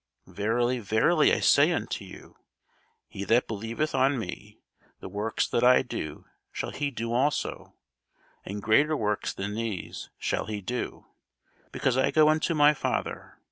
[0.25, 2.35] Verily, verily, I say unto you,
[3.07, 4.57] He that believeth on me,
[4.99, 7.75] the works that I do shall he do also;
[8.43, 11.05] and greater works than these shall he do;
[11.71, 13.37] because I go unto my Father.